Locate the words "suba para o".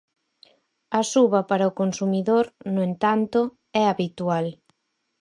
1.11-1.75